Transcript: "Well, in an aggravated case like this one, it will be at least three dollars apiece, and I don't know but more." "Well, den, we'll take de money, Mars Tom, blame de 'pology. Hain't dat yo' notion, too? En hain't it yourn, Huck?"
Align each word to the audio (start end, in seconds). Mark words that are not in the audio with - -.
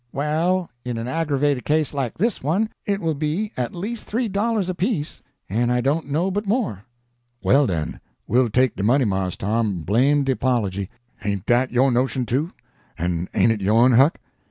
"Well, 0.11 0.71
in 0.83 0.97
an 0.97 1.07
aggravated 1.07 1.63
case 1.63 1.93
like 1.93 2.17
this 2.17 2.41
one, 2.41 2.71
it 2.87 3.01
will 3.01 3.13
be 3.13 3.51
at 3.55 3.75
least 3.75 4.05
three 4.05 4.27
dollars 4.27 4.67
apiece, 4.67 5.21
and 5.47 5.71
I 5.71 5.79
don't 5.79 6.09
know 6.09 6.31
but 6.31 6.47
more." 6.47 6.85
"Well, 7.43 7.67
den, 7.67 7.99
we'll 8.25 8.49
take 8.49 8.75
de 8.75 8.81
money, 8.81 9.05
Mars 9.05 9.37
Tom, 9.37 9.83
blame 9.83 10.23
de 10.23 10.35
'pology. 10.35 10.89
Hain't 11.17 11.45
dat 11.45 11.71
yo' 11.71 11.91
notion, 11.91 12.25
too? 12.25 12.49
En 12.97 13.27
hain't 13.35 13.51
it 13.51 13.61
yourn, 13.61 13.91
Huck?" 13.91 14.19